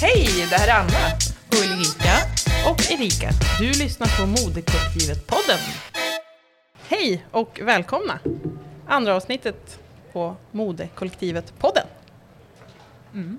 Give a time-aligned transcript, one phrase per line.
[0.00, 1.16] Hej, det här är Anna.
[1.48, 2.14] och Ulrika.
[2.70, 3.30] Och Erika.
[3.60, 5.58] Du lyssnar på Modekollektivet-podden.
[6.88, 8.18] Hej och välkomna.
[8.88, 9.78] Andra avsnittet
[10.12, 11.86] på Modekollektivet-podden.
[13.14, 13.38] Mm.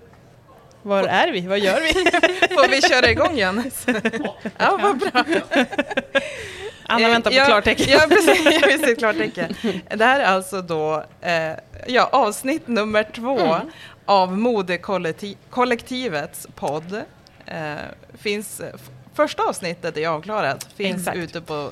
[0.82, 1.42] Var är vi?
[1.42, 1.94] Vad gör vi?
[2.56, 3.86] Får vi köra igång Johannes?
[4.58, 5.24] Ja, vad bra.
[6.90, 7.86] Anna Eh, väntar på ja, klartecken.
[7.90, 8.46] Ja, precis.
[8.62, 9.56] Jag vill se ett klartecken.
[9.96, 11.52] Det här är alltså då eh,
[11.88, 13.72] ja, avsnitt nummer två Mm.
[14.06, 17.02] av Modekollektivets podd.
[17.46, 17.74] Eh,
[18.20, 18.62] finns,
[19.14, 21.18] första avsnittet är avklarat, finns Exakt.
[21.18, 21.72] ute på...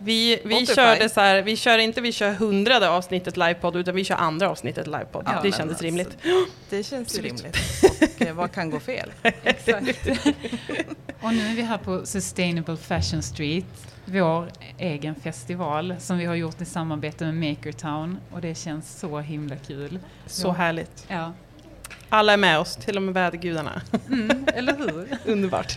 [0.00, 0.74] Vi, vi Spotify.
[0.74, 4.48] körde så här, vi kör inte vi kör hundrade avsnittet livepodd utan vi kör andra
[4.50, 5.22] avsnittet livepodd.
[5.26, 6.18] Ja, det kändes alltså, rimligt.
[6.70, 7.56] Det känns ju rimligt.
[8.16, 9.12] Och eh, vad kan gå fel?
[9.44, 10.06] Exakt.
[11.20, 13.64] och nu är vi här på Sustainable Fashion Street,
[14.04, 14.48] vår
[14.78, 19.56] egen festival som vi har gjort i samarbete med Makertown och det känns så himla
[19.56, 19.98] kul.
[20.26, 20.52] Så Ja.
[20.52, 21.04] härligt.
[21.08, 21.32] Ja,
[22.08, 23.82] Alla är med oss, till och med vädergudarna.
[24.08, 25.18] mm, eller hur?
[25.32, 25.76] Underbart.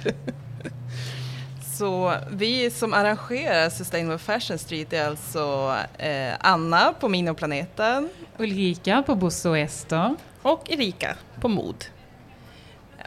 [1.82, 9.16] Så vi som arrangerar Sustainable Fashion Street är alltså eh, Anna på Minoplaneten, Ulrika på
[9.16, 10.16] Bosse och Ester.
[10.42, 11.86] Och Erika på mod.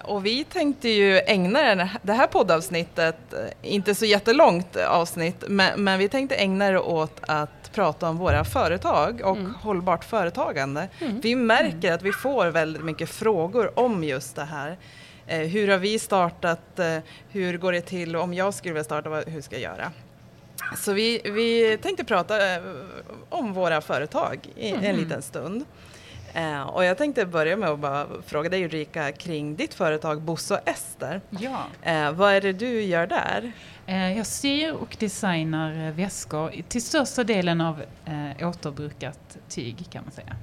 [0.04, 3.38] Och vi tänkte ju ägna det här poddavsnittet, eh,
[3.74, 8.44] inte så jättelångt avsnitt, men, men vi tänkte ägna det åt att prata om våra
[8.44, 9.54] företag och Mm.
[9.54, 10.88] hållbart företagande.
[11.00, 11.20] Mm.
[11.20, 14.76] Vi märker att vi får väldigt mycket frågor om just det här.
[15.26, 16.78] Eh, hur har vi startat?
[16.78, 16.98] Eh,
[17.30, 18.16] hur går det till?
[18.16, 19.92] Om jag skulle vilja starta, vad, hur ska jag göra?
[20.76, 22.62] Så vi, vi tänkte prata eh,
[23.28, 24.96] om våra företag i en Mm.
[24.96, 25.64] liten stund.
[26.34, 30.54] Eh, och jag tänkte börja med att bara fråga dig Ulrika kring ditt företag Bosse
[30.54, 31.20] och Ester.
[31.30, 31.58] Ja.
[31.82, 33.52] Eh, vad är det du gör där?
[33.86, 37.82] Eh, Jag syr och designar väskor till största delen av
[38.42, 40.36] återbrukat tyg kan man säga.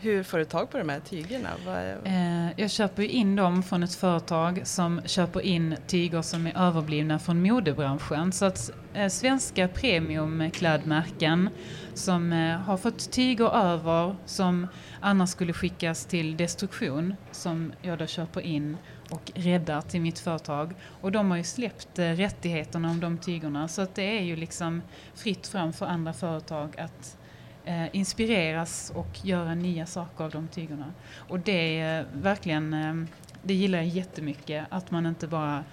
[0.00, 1.48] Hur får du tag på de här tygerna?
[1.66, 6.46] Vad är, Eh, Jag köper in dem från ett företag som köper in tyger som
[6.46, 8.32] är överblivna från modebranschen.
[8.32, 11.48] Så att eh, svenska premiumklädmärken
[11.94, 14.66] som eh, har fått tyger över som
[15.00, 18.76] annars skulle skickas till destruktion som jag då köper in
[19.10, 20.74] och räddar till mitt företag.
[21.00, 24.36] Och de har ju släppt eh, rättigheterna om de tygerna så att det är ju
[24.36, 24.82] liksom
[25.14, 27.16] fritt fram för andra företag att
[27.66, 30.92] eh, inspireras och göra nya saker av de tygerna.
[31.28, 32.94] Och det är verkligen, eh,
[33.42, 35.64] det gillar jag jättemycket, att man inte bara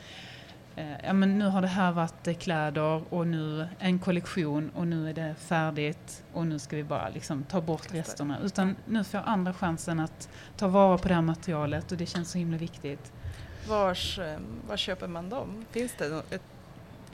[0.75, 4.87] eh, Ja, men nu har det här varit eh, kläder och nu en kollektion och
[4.87, 8.37] nu är det färdigt och nu ska vi bara liksom ta bort resterna.
[8.43, 12.31] Utan nu får andra chansen att ta vara på det här materialet och det känns
[12.31, 13.11] så himla viktigt.
[13.67, 15.65] vars, eh, var köper man dem?
[15.71, 16.33] Finns det något,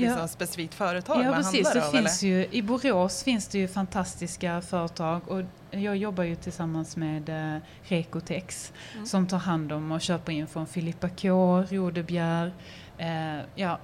[0.03, 0.09] ett Ja.
[0.15, 1.91] liksom specifikt företag Ja man precis, handlar det av?
[1.91, 7.29] finns ju, i Borås finns det ju fantastiska företag och jag jobbar ju tillsammans med
[7.55, 9.05] eh, Rekotex Mm.
[9.05, 12.53] som tar hand om och köper in från Filippa K, Rodebjer,
[12.97, 13.79] eh, ja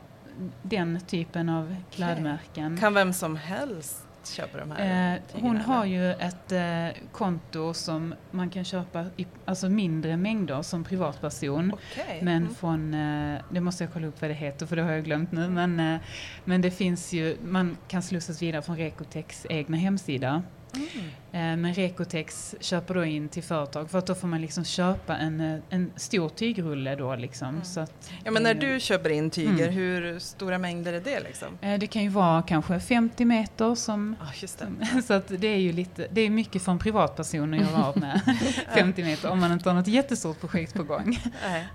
[0.64, 2.66] den typen av klädmärken.
[2.66, 2.78] eller?
[2.78, 8.16] Kan vem som helst köpa de här Eh, hon har ju ett eh, konto som
[8.32, 11.72] man kan köpa i alltså mindre mängder som privatperson.
[11.74, 12.20] Okej.
[12.22, 12.56] Men Mm.
[12.56, 15.32] från, eh, det måste jag kolla upp vad det heter för det har jag glömt
[15.32, 15.50] nu.
[15.50, 16.00] Men, eh,
[16.46, 20.44] men det finns ju, man kan slussas vidare från Rekotex egna hemsida.
[20.76, 21.62] Mm.
[21.62, 25.42] Men Rekotex köper då in till företag för att då får man liksom köpa en,
[25.42, 27.50] eh, en stor tygrulle då liksom.
[27.50, 27.64] Mm.
[27.64, 29.74] Så att Ja, men när du köper in tyger, Mm.
[29.74, 31.48] hur stora mängder är det liksom?
[31.62, 34.16] Eh, det kan ju vara kanske 50 meter som
[34.60, 35.02] det.
[35.08, 37.98] så att det är ju lite, det är mycket för en privatperson att göra av
[37.98, 38.22] med
[38.74, 41.20] 50 meter om man inte har något jättestort projekt på gång.
[41.50, 41.66] Nej.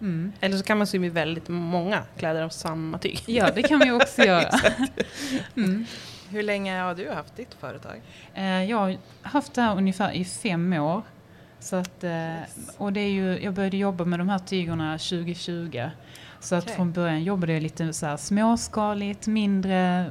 [0.00, 0.32] Mm.
[0.40, 3.22] Eller så kan man sy med väldigt många kläder av samma tyg.
[3.26, 4.50] Ja, det kan man ju också göra.
[5.56, 5.86] Mm.
[6.32, 8.00] Hur länge har du haft ditt företag?
[8.34, 11.02] Eh, Jag har haft det här ungefär i fem år.
[11.60, 12.34] Så att, eh,
[12.78, 15.90] och det är ju, jag började jobba med de här tygerna 2020.
[16.40, 16.76] Så att Okej.
[16.76, 20.10] från början jobbade jag lite så småskaligt, mindre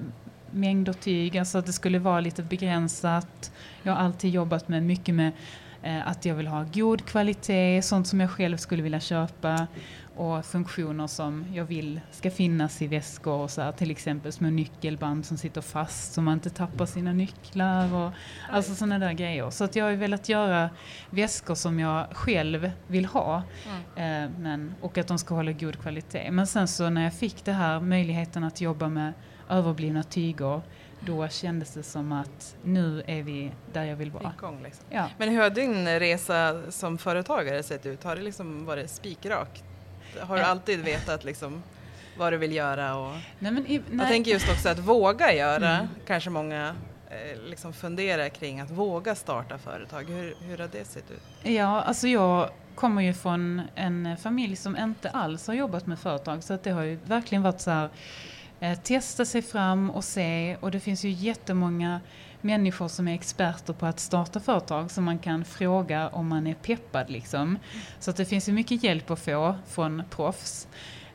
[0.52, 3.52] mängder tyg, alltså att det skulle vara lite begränsat.
[3.84, 5.32] Jag har alltid jobbat med mycket med
[5.84, 9.68] eh, att jag vill ha god kvalitet, sånt som jag själv skulle vilja köpa
[10.16, 14.50] och funktioner som jag vill ska finnas i väskor och så här, till exempel små
[14.50, 18.12] nyckelband som sitter fast så man inte tappar sina nycklar och
[18.52, 19.50] alltså sådana där grejer.
[19.50, 20.70] Så att jag har velat göra
[21.10, 23.44] väskor som jag själv vill ha
[23.96, 24.24] Mm.
[24.26, 26.32] eh, men, och att de ska hålla god kvalitet.
[26.32, 29.14] Men sen så när jag fick det här möjligheten att jobba med
[29.52, 30.62] överblivna tyger
[31.00, 34.34] då kändes det som att nu är vi där jag vill vara.
[34.38, 34.86] Igång liksom.
[34.90, 35.10] Ja.
[35.18, 38.04] Men hur har din resa som företagare sett ut?
[38.04, 39.64] Har det liksom varit spikrakt?
[40.22, 40.50] Har du Eh.
[40.50, 41.64] alltid vetat liksom
[42.18, 42.96] vad du vill göra?
[42.96, 43.12] Och...
[43.40, 44.08] Nej, men i, Jag nej.
[44.08, 45.88] tänker just också att våga göra, Mm.
[46.08, 46.76] kanske många
[47.10, 50.04] eh, liksom funderar kring att våga starta företag.
[50.04, 51.22] Hur, hur har det sett ut?
[51.44, 56.44] Ja, alltså jag kommer ju från en familj som inte alls har jobbat med företag
[56.44, 57.90] så att det har ju verkligen varit så här
[58.62, 62.00] eh, testa sig fram och se och det finns ju jättemånga
[62.42, 66.54] människor som är experter på att starta företag som man kan fråga om man är
[66.54, 67.58] peppad liksom.
[68.00, 70.68] Så att det finns ju mycket hjälp att få från proffs.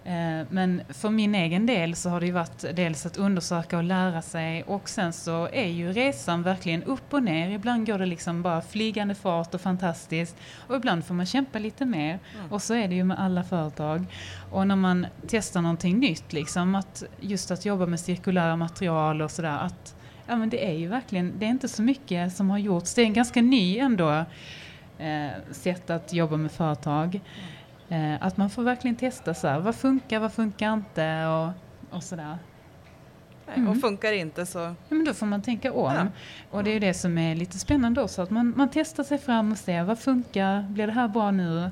[0.07, 3.85] Eh, men för min egen del så har det ju varit dels att undersöka och
[3.85, 7.51] lära sig och sen så är ju resan verkligen upp och ner.
[7.51, 10.37] Ibland går det liksom bara flygande fart och fantastiskt
[10.67, 12.19] och ibland får man kämpa lite mer.
[12.39, 12.53] Mm.
[12.53, 14.05] Och så är det ju med alla företag.
[14.51, 19.31] Och när man testar någonting nytt, liksom att just att jobba med cirkulära material och
[19.31, 19.95] sådär, att
[20.27, 22.95] ja, men det är ju verkligen, det är inte så mycket som har gjorts.
[22.95, 24.25] Det är en ganska ny ändå
[24.99, 27.09] eh, sätt att jobba med företag.
[27.09, 27.56] Mm.
[27.89, 31.51] Eh, att man får verkligen testa så här, vad funkar, vad funkar inte och,
[31.97, 32.39] och sådär.
[33.55, 33.69] Mm.
[33.69, 34.59] Och funkar inte så...
[34.59, 35.95] Ja, men då får man tänka om.
[35.95, 36.07] Ja.
[36.51, 39.53] Och det är det som är lite spännande också, att man, man testar sig fram
[39.53, 41.59] och ser vad funkar, blir det här bra nu?
[41.59, 41.71] Mm.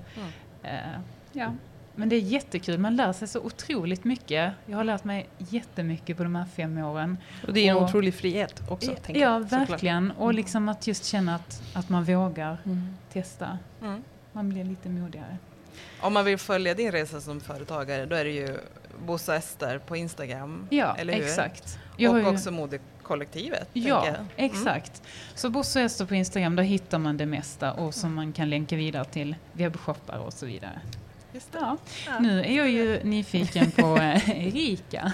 [0.62, 1.00] Eh,
[1.32, 1.52] ja.
[1.96, 4.52] Men det är jättekul, man lär sig så otroligt mycket.
[4.66, 7.18] Jag har lärt mig jättemycket på de här fem åren.
[7.46, 8.90] Och det är en och, otrolig frihet också.
[9.06, 10.10] Ja, ja verkligen.
[10.10, 10.36] Och mm.
[10.36, 12.96] liksom att just känna att, att man vågar mm.
[13.12, 13.58] testa.
[13.82, 14.02] Mm.
[14.32, 15.38] Man blir lite modigare.
[16.00, 18.56] Om man vill följa din resa som företagare då är det ju
[19.06, 20.66] Bosse Ester på Instagram.
[20.70, 21.24] Ja, eller hur?
[21.24, 21.78] exakt.
[21.96, 22.26] Jag och ju...
[22.26, 23.68] också modekollektivet.
[23.72, 24.26] Ja, mm.
[24.36, 25.02] exakt.
[25.34, 28.76] Så Bosse Ester på Instagram, där hittar man det mesta och som man kan länka
[28.76, 30.80] vidare till webbshoppar och så vidare.
[31.52, 31.76] Ja.
[32.06, 32.18] ja.
[32.18, 35.12] Nu är jag ju nyfiken på eh, Erika.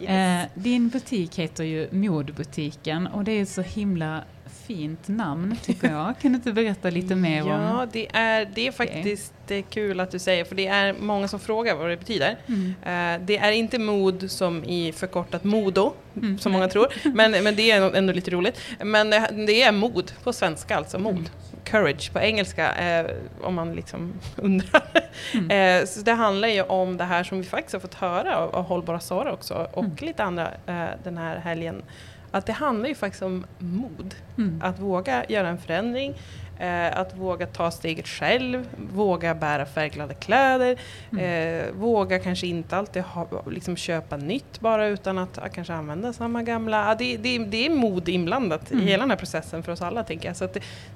[0.00, 0.10] Yes.
[0.10, 4.24] Eh, din butik heter ju Modbutiken och det är så himla
[4.66, 6.14] fint namn tycker jag.
[6.20, 9.62] Kan du inte berätta lite mer om Ja, det är, det är faktiskt det är
[9.62, 12.36] kul att du säger, för det är många som frågar vad det betyder.
[12.46, 12.66] Mm.
[12.66, 16.38] Uh, det är inte mod som i förkortat modo, mm.
[16.38, 18.60] som många tror, men, men det är ändå lite roligt.
[18.84, 19.10] Men
[19.46, 21.12] det är mod på svenska, alltså mod.
[21.12, 21.30] Mm.
[21.64, 23.10] Courage på engelska, eh,
[23.42, 24.82] om man liksom undrar.
[25.34, 25.80] Mm.
[25.80, 28.54] eh, så det handlar ju om det här som vi faktiskt har fått höra av,
[28.54, 29.96] av Hållbara Sara också, och mm.
[30.00, 31.82] lite andra eh, den här helgen
[32.30, 34.14] att det handlar ju faktiskt om mod.
[34.38, 34.60] Mm.
[34.62, 36.14] Att våga göra en förändring,
[36.60, 40.80] Eh, att våga ta steget själv, våga bära färgglada kläder,
[41.12, 41.24] mm.
[41.24, 46.12] eh, våga kanske inte alltid ha, liksom köpa nytt bara utan att uh, kanske använda
[46.12, 46.92] samma gamla.
[46.92, 48.84] Uh, det, det, det, är mod inblandat mm.
[48.84, 50.36] i hela den här processen för oss alla tänker jag.
[50.36, 50.48] Så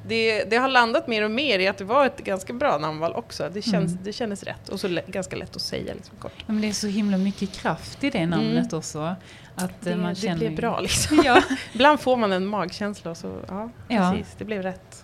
[0.06, 3.12] det, det, har landat mer och mer i att det var ett ganska bra namnval
[3.12, 3.50] också.
[3.52, 4.04] Det, känns, mm.
[4.04, 5.94] det kändes rätt och så ganska lätt att säga.
[5.94, 6.44] Liksom, kort.
[6.46, 8.78] Men det är så himla mycket kraft i det namnet mm.
[8.78, 9.16] också.
[9.54, 10.34] Att det, man känner...
[10.34, 11.22] det blev bra liksom.
[11.24, 11.42] Ja.
[11.72, 14.10] Ibland får man en magkänsla och så, ja, ja.
[14.10, 15.03] precis, det blev rätt.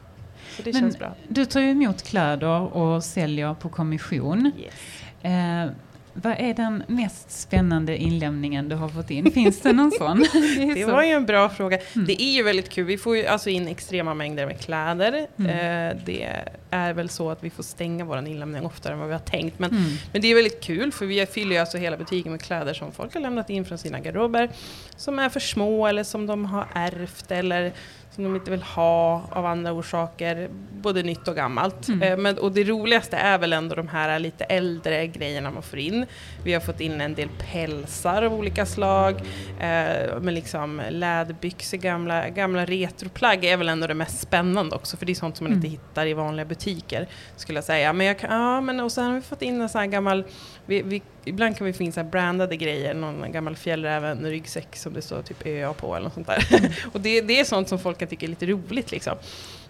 [0.60, 1.14] Så det Men känns bra.
[1.28, 4.52] Du tar ju emot kläder och säljer på kommission.
[4.58, 4.74] Yes.
[5.22, 5.72] Eh,
[6.12, 9.32] vad är den mest spännande inlämningen du har fått in?
[9.32, 10.18] Finns det någon sån?
[10.32, 11.78] Det, det var ju en bra fråga.
[11.94, 12.06] Mm.
[12.06, 12.84] Det är ju väldigt kul.
[12.84, 15.26] Vi får ju alltså in extrema mängder med kläder.
[15.38, 15.50] Mm.
[15.50, 16.28] Eh, det
[16.70, 19.58] är väl så att vi får stänga vår inlämning oftare än vad vi har tänkt.
[19.58, 19.90] Men, mm.
[20.12, 22.92] men det är väldigt kul för vi fyller ju alltså hela butiken med kläder som
[22.92, 24.50] folk har lämnat in från sina garderober.
[24.96, 27.72] Som är för små eller som de har ärvt eller
[28.10, 31.88] som de inte vill ha av andra orsaker, både nytt och gammalt.
[31.88, 32.02] Mm.
[32.02, 35.78] Eh, men, och det roligaste är väl ändå de här lite äldre grejerna man får
[35.78, 36.06] in.
[36.44, 39.14] Vi har fått in en del pälsar av olika slag,
[39.60, 45.06] eh, med liksom läderbyxor, gamla, gamla retroplagg är väl ändå det mest spännande också, för
[45.06, 45.64] det är sånt som man mm.
[45.64, 47.06] inte hittar i vanliga butiker,
[47.36, 47.92] skulle jag säga.
[47.92, 50.24] Men jag kan, ja, men och sen har vi fått in en sån här gammal
[50.66, 54.94] vi, vi, ibland kan vi få in så brandade grejer, någon gammal fjällräven ryggsäck som
[54.94, 56.46] det står typ ÖA på eller något sånt där.
[56.58, 56.72] Mm.
[56.92, 59.16] och det, det är sånt som folk kan tycka är lite roligt liksom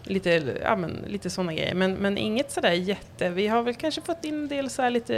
[0.02, 1.75] lite, ja, men, lite sådana grejer.
[1.75, 3.30] Men, men inget sådär jätte...
[3.30, 5.16] Vi har väl kanske fått in en del så lite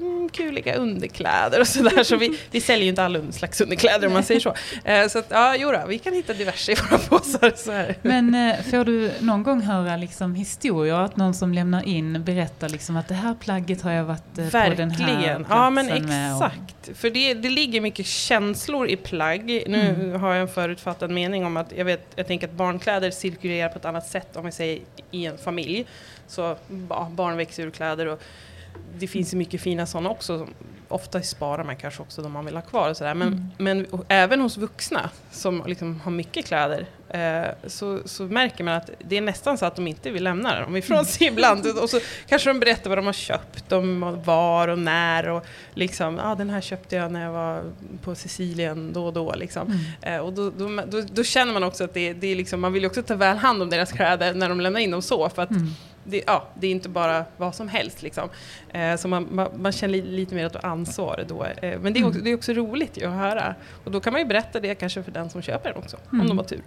[0.00, 2.02] mm, kuliga underkläder och sådär.
[2.02, 4.54] Så vi, vi säljer ju inte alla slags underkläder om man säger så.
[4.84, 7.52] Eh, så att, ja, jodå, vi kan hitta diverse i våra påsar.
[7.56, 7.96] Så här.
[8.02, 10.94] Men eh, får du någon gång höra liksom, historier?
[10.94, 14.50] Att någon som lämnar in berättar liksom, att det här plagget har jag varit eh,
[14.50, 16.98] på den här platsen Ja, men exakt.
[16.98, 19.44] För det, det ligger mycket känslor i plagg.
[19.46, 20.20] Nu mm.
[20.20, 23.78] har jag en förutfattad mening om att jag, vet, jag tänker att barnkläder cirkulerar på
[23.78, 25.86] ett annat sätt om vi säger i en familj.
[26.26, 26.56] Så
[26.90, 28.22] ja, barn växer ur kläder och
[28.98, 30.48] det finns ju mycket fina sådana också.
[30.88, 32.90] Ofta sparar man kanske också de man vill ha kvar.
[32.90, 33.14] Och sådär.
[33.14, 33.48] Men, mm.
[33.58, 38.90] men även hos vuxna som liksom har mycket kläder eh, så, så märker man att
[38.98, 41.66] det är nästan så att de inte vill lämna dem ifrån sig ibland.
[41.66, 45.28] Och så kanske de berättar vad de har köpt, om var och när.
[45.28, 47.62] Och liksom, ah, den här köpte jag när jag var
[48.02, 49.34] på Sicilien då och då.
[49.34, 49.66] Liksom.
[50.02, 50.14] Mm.
[50.14, 52.72] Eh, och då, då, då, då, känner man också att det, det är liksom, man
[52.72, 55.28] vill också ta väl hand om deras kläder när de lämnar in dem så.
[55.28, 55.68] För att mm
[56.10, 58.02] det, ja, det är inte bara vad som helst.
[58.02, 58.28] Liksom.
[58.72, 61.44] Eh, så man, man, man, känner lite mer ett ansvar då.
[61.44, 62.24] Eh, men det är, också, mm.
[62.24, 63.54] det är också roligt att höra.
[63.84, 66.20] Och då kan man ju berätta det kanske för den som köper den också, mm.
[66.20, 66.62] om de har tur.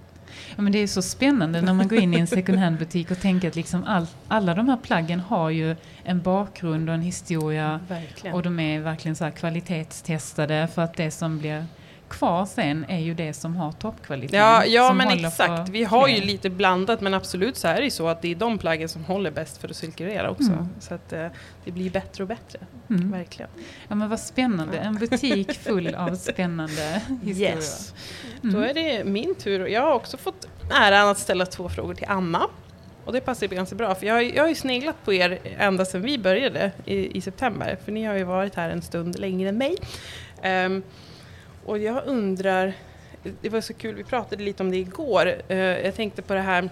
[0.56, 3.20] Ja, men det är så spännande när man går in i en second hand-butik och
[3.20, 7.80] tänker att liksom all, alla de här plaggen har ju en bakgrund och en historia.
[7.88, 8.36] Verkligen.
[8.36, 11.66] Och de är verkligen så kvalitetstestade för att det som blir
[12.12, 14.38] kvar sen är ju det som har toppkvalitet.
[14.38, 15.70] Ja, ja men exakt.
[15.70, 18.36] Vi har ju lite blandat men absolut så är det ju så att det är
[18.36, 20.52] de plaggen som håller bäst för att cirkulera också.
[20.52, 20.70] Mm.
[20.80, 21.28] Så att eh,
[21.66, 22.60] det blir bättre och bättre.
[22.90, 23.12] Mm.
[23.12, 23.52] Verkligen.
[23.88, 27.56] Ja men vad spännande, en butik full av spännande historier.
[27.56, 27.94] Yes.
[28.44, 28.56] Mm.
[28.56, 29.68] Då är det min tur.
[29.68, 32.48] Jag har också fått äran att ställa två frågor till Anna.
[33.06, 35.40] Och det passar ju ganska bra, för jag har, jag har ju sneglat på er
[35.58, 37.78] ända sedan vi började i, i september.
[37.86, 39.76] För ni har ju varit här en stund längre än mig.
[40.42, 40.84] Ehm,
[41.66, 42.74] och jag undrar,
[43.42, 45.42] det var så kul, vi pratade lite om det igår.
[45.48, 46.70] Eh, jag tänkte på det här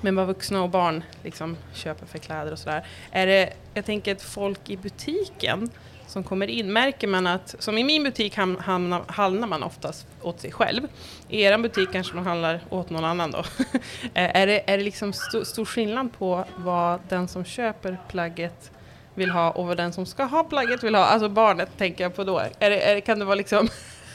[0.00, 2.86] med vad vuxna och barn liksom köper för kläder och sådär.
[3.10, 5.70] Är det, jag tänker att folk i butiken
[6.06, 10.06] som kommer in, märker man att, som i min butik ham- hamnar, handlar man oftast
[10.22, 10.88] åt sig själv.
[11.28, 13.44] I er butik kanske man handlar åt någon annan då.
[14.14, 18.70] Eh, är, det, är det liksom st stor skillnad på vad den som köper plagget
[19.14, 21.04] vill ha och vad den som ska ha plagget vill ha?
[21.04, 22.38] Alltså barnet tänker jag på då.
[22.58, 23.68] Är det, är det, kan det vara liksom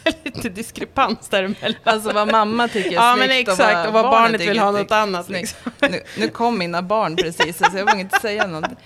[0.23, 1.75] lite diskrepans däremellan?
[1.83, 4.71] Alltså vad mamma tycker är Ja men snyggt exakt, och vad barnet vill tycker ha
[4.71, 5.29] något annat.
[5.29, 5.71] Liksom.
[5.81, 8.69] Nu, nu kom mina barn precis, så jag vågar inte säga något.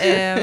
[0.00, 0.38] Eh,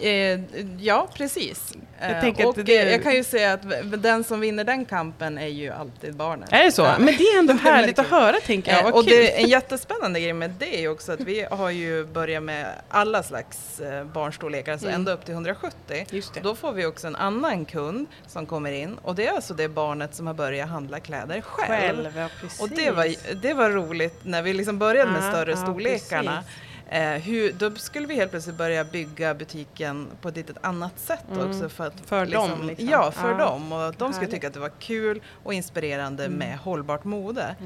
[0.00, 0.40] eh,
[0.78, 1.72] ja, precis.
[2.08, 3.62] Jag Eh, att och det- jag kan ju säga att
[4.02, 6.48] den som vinner den kampen är ju alltid barnen.
[6.50, 6.82] Är det så?
[6.82, 6.94] Ja.
[6.98, 8.78] Men det är ändå är härligt att höra tänker jag.
[8.78, 9.10] Eh, Vad och kul.
[9.16, 12.66] det, en jättespännande grej med det är ju också att vi har ju börjat med
[12.88, 15.00] alla slags eh, barnstorlekar, alltså Mm.
[15.00, 16.06] ända upp till 170.
[16.10, 16.40] Just det.
[16.40, 19.68] Då får vi också en annan kund som kommer in och det är alltså det
[19.68, 22.02] barnet som har börjat handla kläder själv.
[22.04, 22.28] Själv, ja.
[22.60, 26.32] Och det var, det var roligt när vi liksom började med Ja, större ja, storlekarna.
[26.44, 26.73] precis.
[26.94, 31.24] Eh, hur, då skulle vi helt plötsligt börja bygga butiken på ett litet annat sätt
[31.32, 31.48] Mm.
[31.50, 31.68] också.
[31.68, 32.88] För, att För dem, liksom.
[32.88, 33.36] Ja, för Ja.
[33.36, 33.72] dem.
[33.72, 36.38] Och att de skulle tycka att det var kul och inspirerande Mm.
[36.38, 37.56] med hållbart mode.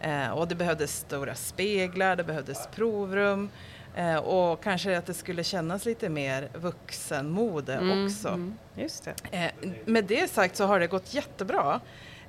[0.00, 0.08] Det.
[0.10, 3.48] Eh, och det behövdes stora speglar, det behövdes provrum.
[3.96, 8.28] Eh, och kanske att det skulle kännas lite mer vuxenmode Mm, också.
[8.28, 9.14] mm, Just det.
[9.62, 11.80] Eh, med det sagt så har det gått jättebra.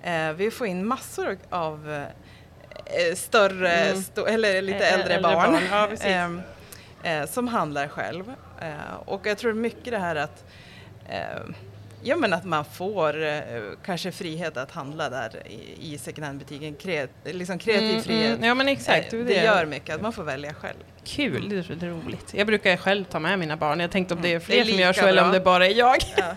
[0.03, 2.05] Eh, vi får in massor av
[3.15, 3.97] större, Mm.
[4.01, 6.41] sto- eller lite äldre, äldre barn, barn, ja, ehm,
[7.03, 8.33] eh, som handlar själv.
[8.61, 10.43] Eh, och jag tror mycket det här att
[11.09, 11.19] eh,
[12.03, 13.39] Ja men att man får eh,
[13.85, 18.33] kanske frihet att handla där i, i second hand-butiken, Kreat, liksom kreativ Mm, frihet.
[18.37, 18.43] mm.
[18.43, 19.13] Ja men exakt.
[19.13, 20.77] Eh, är det gör mycket, att man får välja själv.
[21.03, 22.33] Kul, det är det är roligt.
[22.33, 23.79] Jag brukar själv ta med mina barn.
[23.79, 24.41] Jag tänkte om det är Mm.
[24.41, 25.39] fler Det är som gör så lika eller om bra.
[25.39, 25.97] det bara är jag.
[26.17, 26.33] Ja.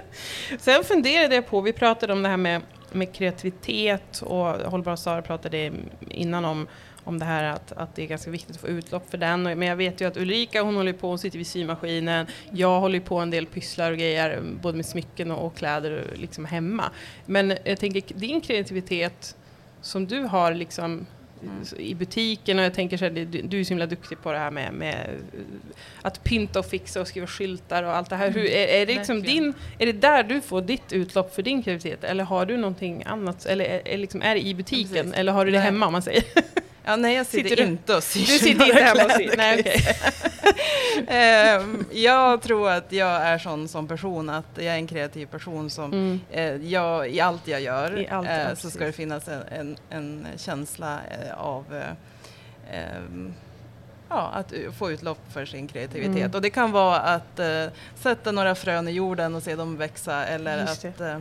[0.58, 2.62] Sen funderade jag på, vi pratade om det här med,
[2.92, 5.72] med kreativitet och Hållbara Sara pratade
[6.08, 6.68] innan om,
[7.04, 9.42] om det här att, att det är ganska viktigt att få utlopp för den.
[9.42, 12.26] Men jag vet ju att Ulrika hon håller på, hon sitter vid symaskinen.
[12.50, 16.04] Jag håller ju på en del pysslar och grejer, både med smycken och, och kläder
[16.14, 16.84] liksom hemma.
[17.26, 19.36] Men jag tänker, din kreativitet
[19.80, 21.06] som du har liksom
[21.76, 24.38] i butiken och jag tänker så här, du, du är så himla duktig på det
[24.38, 25.08] här med, med
[26.02, 28.30] att pynta och fixa och skriva skyltar och allt det här.
[28.30, 31.62] Hur, är, är, det liksom din, är det där du får ditt utlopp för din
[31.62, 33.46] kreativitet eller har du någonting annat?
[33.46, 35.14] Eller är, liksom, är det i butiken Precis.
[35.14, 36.24] eller har du det hemma om man säger?
[36.88, 39.34] Ja, nej, jag sitter, Sitter inte och syr Du sitter inte hemma och syr?
[39.36, 39.96] Nej, jag okej.
[41.08, 45.70] Ehm, jag tror att jag är sån som person, att jag är en kreativ person
[45.70, 46.20] som Mm.
[46.30, 50.26] eh, jag, i allt jag gör allt, eh, så ska det finnas en, en, en
[50.36, 51.64] känsla eh, av
[52.72, 53.34] ehm,
[54.08, 56.16] ja, att få utlopp för sin kreativitet.
[56.16, 56.30] Mm.
[56.34, 60.26] Och det kan vara att eh, sätta några frön i jorden och se dem växa
[60.26, 61.18] eller att eh,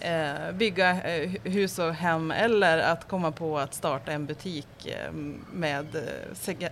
[0.00, 4.66] eh, bygga eh, hu- hus och hem eller att komma på att starta en butik
[4.86, 5.12] eh,
[5.52, 5.86] med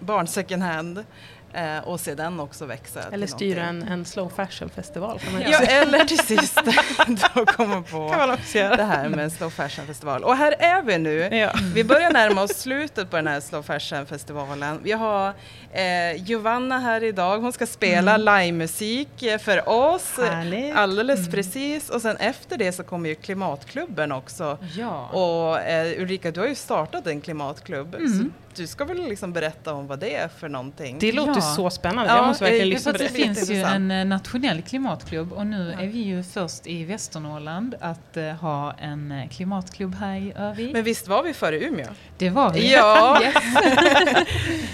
[0.00, 1.04] barn second hand
[1.52, 3.00] eh, och se den också växa.
[3.12, 6.60] Eller styra en, en slow fashion festival kan man Ja, eller till sist
[7.34, 8.76] då komma på kan man också göra.
[8.76, 10.24] det här med slow fashion festival.
[10.24, 11.18] Och här är vi nu.
[11.36, 11.52] Ja.
[11.74, 14.80] Vi börjar närma oss slutet på den här slow fashion festivalen.
[14.82, 15.34] Vi har
[15.72, 17.38] eh, Giovanna här idag.
[17.38, 20.18] Hon ska spela livemusik eh, för oss.
[20.18, 20.76] Härligt.
[20.76, 21.90] Alldeles precis.
[21.90, 24.58] Och sen efter det så kommer ju klimatklubben också.
[24.76, 25.06] Ja.
[25.08, 27.94] Och eh, Ulrika, du har ju startat en klimatklubb.
[27.94, 28.32] Mm.
[28.56, 30.96] Du ska väl liksom berätta om vad det är för någonting?
[31.00, 31.40] Det låter Ja.
[31.40, 32.10] så spännande.
[32.10, 33.04] Ja, jag måste verkligen eh, lyssna på det.
[33.04, 35.82] det finns ju en eh, nationell klimatklubb och nu Ja.
[35.82, 40.72] är vi ju först i Västernorrland att eh, ha en klimatklubb här i Örnsköldsvik.
[40.72, 41.86] Men visst var vi före Umeå?
[42.18, 42.72] Det var vi.
[42.72, 43.20] Ja.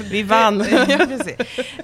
[0.10, 0.64] Vi vann.
[0.88, 1.36] ja, precis.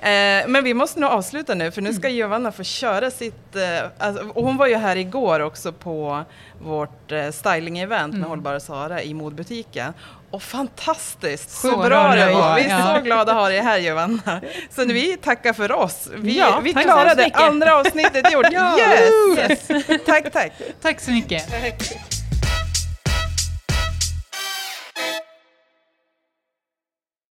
[0.05, 3.57] Eh, men vi måste nog avsluta nu för nu ska Giovanna få köra sitt...
[3.57, 6.25] Eh, alltså, och hon var ju här igår också på
[6.63, 8.29] vårt eh, styling-event med Mm.
[8.29, 9.93] Hållbara Sara i modbutiken.
[10.31, 11.51] Och fantastiskt!
[11.51, 12.55] Så, Så bra det var!
[12.57, 12.95] Vi är ja.
[12.97, 14.41] så glada att ha dig här Giovanna.
[14.71, 16.09] Så vi tackar för oss.
[16.17, 18.47] Vi, Ja, vi klarade andra avsnittet gjort.
[18.53, 18.79] Ja.
[18.79, 19.69] Yes!
[20.07, 20.53] tack, tack!
[20.83, 21.51] Tack så mycket.
[21.51, 22.24] tack.